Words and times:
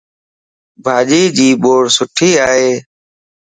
ڀاڄيءَ 0.83 1.25
جي 1.35 1.47
ٻورسٺي 1.61 2.29
ائي 2.47 2.69